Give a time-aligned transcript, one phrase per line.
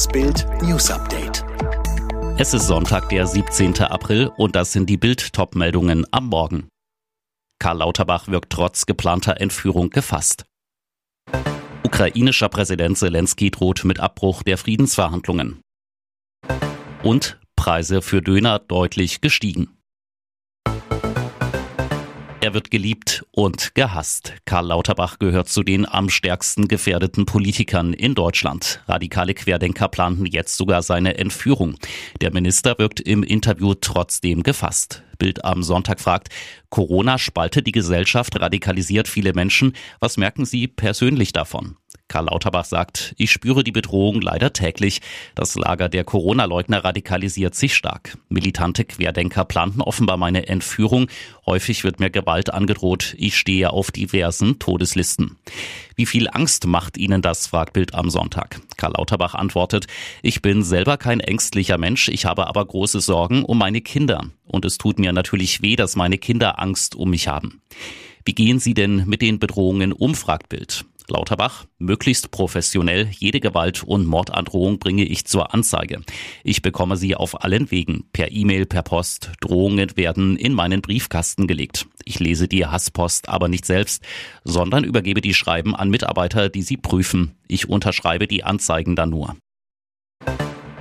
[0.00, 1.44] Das Bild News Update.
[2.38, 3.82] Es ist Sonntag, der 17.
[3.82, 6.70] April und das sind die Bild-Top-Meldungen am Morgen.
[7.58, 10.46] Karl Lauterbach wirkt trotz geplanter Entführung gefasst.
[11.84, 15.60] Ukrainischer Präsident Zelensky droht mit Abbruch der Friedensverhandlungen.
[17.02, 19.76] Und Preise für Döner deutlich gestiegen.
[22.42, 24.32] Er wird geliebt und gehasst.
[24.46, 28.82] Karl Lauterbach gehört zu den am stärksten gefährdeten Politikern in Deutschland.
[28.88, 31.76] Radikale Querdenker planten jetzt sogar seine Entführung.
[32.22, 35.02] Der Minister wirkt im Interview trotzdem gefasst.
[35.20, 36.30] Bild am Sonntag fragt,
[36.70, 39.74] Corona spaltet die Gesellschaft, radikalisiert viele Menschen.
[40.00, 41.76] Was merken Sie persönlich davon?
[42.08, 45.00] Karl Lauterbach sagt, ich spüre die Bedrohung leider täglich.
[45.36, 48.18] Das Lager der Corona-Leugner radikalisiert sich stark.
[48.28, 51.06] Militante Querdenker planten offenbar meine Entführung.
[51.46, 53.14] Häufig wird mir Gewalt angedroht.
[53.16, 55.36] Ich stehe auf diversen Todeslisten.
[55.94, 58.60] Wie viel Angst macht Ihnen das, fragt Bild am Sonntag.
[58.76, 59.86] Karl Lauterbach antwortet,
[60.22, 64.24] ich bin selber kein ängstlicher Mensch, ich habe aber große Sorgen um meine Kinder.
[64.46, 67.62] Und es tut mir natürlich weh, dass meine Kinder Angst um mich haben.
[68.24, 70.84] Wie gehen Sie denn mit den Bedrohungen um, fragt Bild.
[71.10, 76.02] Lauterbach, möglichst professionell, jede Gewalt und Mordandrohung bringe ich zur Anzeige.
[76.44, 79.32] Ich bekomme sie auf allen Wegen, per E-Mail, per Post.
[79.40, 81.86] Drohungen werden in meinen Briefkasten gelegt.
[82.04, 84.02] Ich lese die Hasspost aber nicht selbst,
[84.44, 87.36] sondern übergebe die Schreiben an Mitarbeiter, die sie prüfen.
[87.48, 89.36] Ich unterschreibe die Anzeigen dann nur.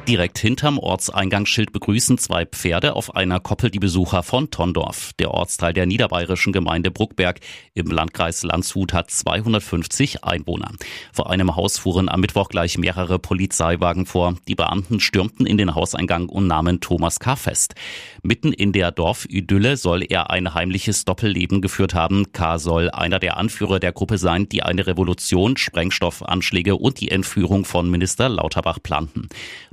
[0.09, 5.11] Direkt hinterm Ortseingangsschild begrüßen zwei Pferde auf einer Koppel die Besucher von Tondorf.
[5.19, 7.39] Der Ortsteil der niederbayerischen Gemeinde Bruckberg
[7.75, 10.71] im Landkreis Landshut hat 250 Einwohner.
[11.13, 14.33] Vor einem Haus fuhren am Mittwoch gleich mehrere Polizeiwagen vor.
[14.47, 17.35] Die Beamten stürmten in den Hauseingang und nahmen Thomas K.
[17.35, 17.75] fest.
[18.23, 22.31] Mitten in der Dorfidylle soll er ein heimliches Doppelleben geführt haben.
[22.31, 22.57] K.
[22.57, 27.91] soll einer der Anführer der Gruppe sein, die eine Revolution, Sprengstoffanschläge und die Entführung von
[27.91, 29.29] Minister Lauterbach planten.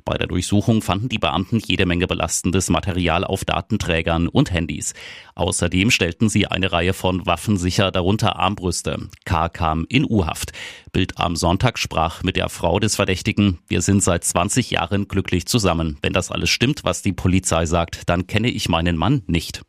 [0.06, 4.94] Bei der Durchsuchung fanden die Beamten jede Menge belastendes Material auf Datenträgern und Handys.
[5.34, 9.08] Außerdem stellten sie eine Reihe von Waffen sicher, darunter Armbrüste.
[9.24, 9.48] K.
[9.48, 10.52] kam in U-Haft.
[10.92, 13.58] Bild am Sonntag sprach mit der Frau des Verdächtigen.
[13.66, 15.98] Wir sind seit 20 Jahren glücklich zusammen.
[16.02, 19.62] Wenn das alles stimmt, was die Polizei sagt, dann kenne ich meinen Mann nicht.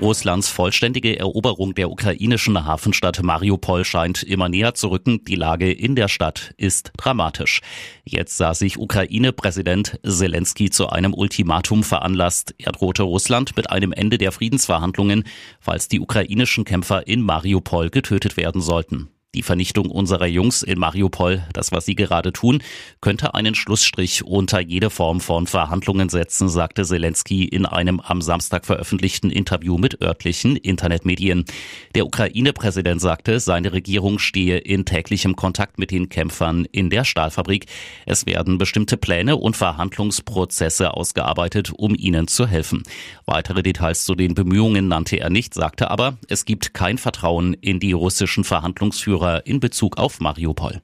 [0.00, 5.24] Russlands vollständige Eroberung der ukrainischen Hafenstadt Mariupol scheint immer näher zu rücken.
[5.24, 7.60] Die Lage in der Stadt ist dramatisch.
[8.04, 12.54] Jetzt sah sich Ukraine-Präsident Zelensky zu einem Ultimatum veranlasst.
[12.58, 15.24] Er drohte Russland mit einem Ende der Friedensverhandlungen,
[15.60, 19.08] falls die ukrainischen Kämpfer in Mariupol getötet werden sollten.
[19.34, 22.62] Die Vernichtung unserer Jungs in Mariupol, das was sie gerade tun,
[23.00, 28.66] könnte einen Schlussstrich unter jede Form von Verhandlungen setzen, sagte Zelensky in einem am Samstag
[28.66, 31.46] veröffentlichten Interview mit örtlichen Internetmedien.
[31.94, 37.64] Der Ukraine-Präsident sagte, seine Regierung stehe in täglichem Kontakt mit den Kämpfern in der Stahlfabrik.
[38.04, 42.82] Es werden bestimmte Pläne und Verhandlungsprozesse ausgearbeitet, um ihnen zu helfen.
[43.24, 47.80] Weitere Details zu den Bemühungen nannte er nicht, sagte aber, es gibt kein Vertrauen in
[47.80, 50.82] die russischen Verhandlungsführer Führer in Bezug auf Mariupol.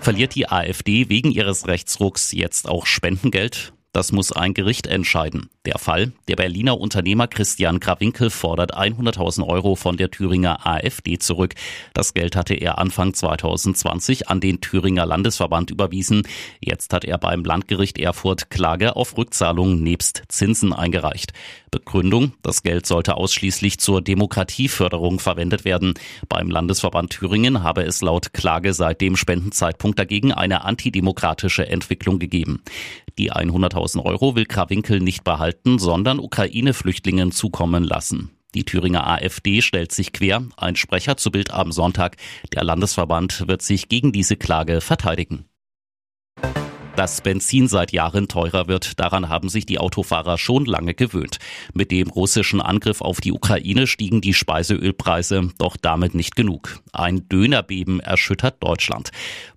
[0.00, 3.72] Verliert die AfD wegen ihres Rechtsrucks jetzt auch Spendengeld?
[3.92, 5.50] Das muss ein Gericht entscheiden.
[5.66, 11.54] Der Fall, der Berliner Unternehmer Christian Krawinkel fordert 100.000 Euro von der Thüringer AfD zurück.
[11.92, 16.22] Das Geld hatte er Anfang 2020 an den Thüringer Landesverband überwiesen.
[16.60, 21.32] Jetzt hat er beim Landgericht Erfurt Klage auf Rückzahlung nebst Zinsen eingereicht.
[21.70, 25.94] Begründung, das Geld sollte ausschließlich zur Demokratieförderung verwendet werden.
[26.28, 32.62] Beim Landesverband Thüringen habe es laut Klage seit dem Spendenzeitpunkt dagegen eine antidemokratische Entwicklung gegeben.
[33.18, 38.30] Die 100.000 Euro will Krawinkel nicht behalten, sondern Ukraine-Flüchtlingen zukommen lassen.
[38.54, 40.44] Die Thüringer AfD stellt sich quer.
[40.56, 42.16] Ein Sprecher zu Bild am Sonntag.
[42.52, 45.44] Der Landesverband wird sich gegen diese Klage verteidigen.
[46.96, 51.38] Dass Benzin seit Jahren teurer wird, daran haben sich die Autofahrer schon lange gewöhnt.
[51.72, 56.80] Mit dem russischen Angriff auf die Ukraine stiegen die Speiseölpreise, doch damit nicht genug.
[56.92, 59.12] Ein Dönerbeben erschüttert Deutschland.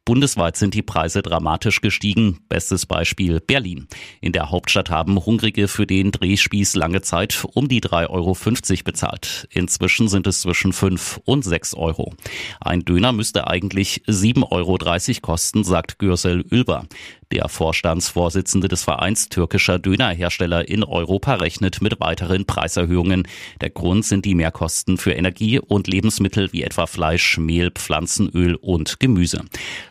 [0.06, 2.40] Bundesweit sind die Preise dramatisch gestiegen.
[2.50, 3.88] Bestes Beispiel Berlin.
[4.20, 8.36] In der Hauptstadt haben Hungrige für den Drehspieß lange Zeit um die 3,50 Euro
[8.84, 9.48] bezahlt.
[9.50, 12.14] Inzwischen sind es zwischen 5 und 6 Euro.
[12.60, 16.86] Ein Döner müsste eigentlich 7,30 Euro kosten, sagt Gürsel Ülber.
[17.34, 23.28] Der Vorstandsvorsitzende des Vereins türkischer Dönerhersteller in Europa rechnet mit weiteren Preiserhöhungen.
[23.60, 29.00] Der Grund sind die Mehrkosten für Energie und Lebensmittel wie etwa Fleisch, Mehl, Pflanzenöl und
[29.00, 29.46] Gemüse.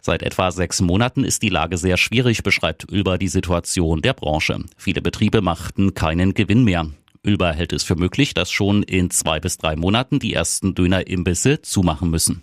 [0.04, 4.58] Seit etwa sechs Monaten ist die Lage sehr schwierig, beschreibt Ülber die Situation der Branche.
[4.76, 6.88] Viele Betriebe machten keinen Gewinn mehr.
[7.24, 11.62] Ülber hält es für möglich, dass schon in zwei bis drei Monaten die ersten Dönerimbisse
[11.62, 12.42] zumachen müssen.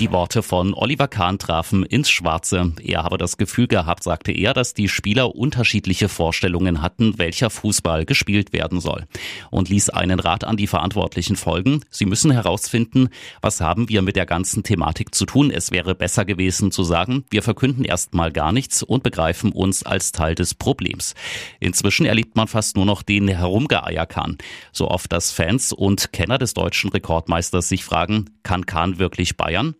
[0.00, 2.72] Die Worte von Oliver Kahn trafen ins Schwarze.
[2.82, 8.06] Er habe das Gefühl gehabt, sagte er, dass die Spieler unterschiedliche Vorstellungen hatten, welcher Fußball
[8.06, 9.04] gespielt werden soll.
[9.50, 11.84] Und ließ einen Rat an die Verantwortlichen folgen.
[11.90, 13.10] Sie müssen herausfinden,
[13.42, 15.50] was haben wir mit der ganzen Thematik zu tun.
[15.50, 20.12] Es wäre besser gewesen zu sagen, wir verkünden erstmal gar nichts und begreifen uns als
[20.12, 21.14] Teil des Problems.
[21.58, 24.38] Inzwischen erlebt man fast nur noch den Herumgeeier Kahn.
[24.72, 29.74] So oft, dass Fans und Kenner des deutschen Rekordmeisters sich fragen, kann Kahn wirklich Bayern?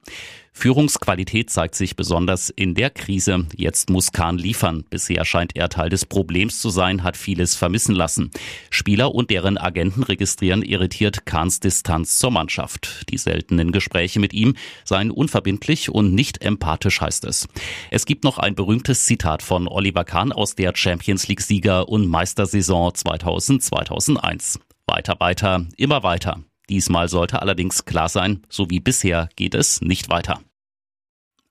[0.52, 3.46] Führungsqualität zeigt sich besonders in der Krise.
[3.56, 4.84] Jetzt muss Kahn liefern.
[4.90, 8.30] Bisher scheint er Teil des Problems zu sein, hat vieles vermissen lassen.
[8.68, 13.06] Spieler und deren Agenten registrieren irritiert Kahns Distanz zur Mannschaft.
[13.10, 14.54] Die seltenen Gespräche mit ihm
[14.84, 17.48] seien unverbindlich und nicht empathisch, heißt es.
[17.90, 22.06] Es gibt noch ein berühmtes Zitat von Oliver Kahn aus der Champions League Sieger und
[22.08, 24.58] Meistersaison 2000-2001.
[24.86, 26.40] Weiter, weiter, immer weiter.
[26.70, 30.40] Diesmal sollte allerdings klar sein, so wie bisher geht es nicht weiter.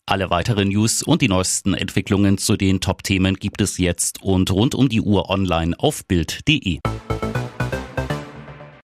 [0.05, 4.73] Alle weiteren News und die neuesten Entwicklungen zu den Top-Themen gibt es jetzt und rund
[4.73, 6.79] um die Uhr online auf Bild.de.